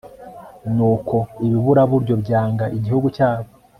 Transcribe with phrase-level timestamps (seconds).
[0.75, 1.15] nuko
[1.45, 3.49] ibiburaburyo byanga igihugu cyabo